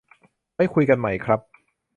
[0.53, 1.39] ไว้คุยกันใหม่ครับ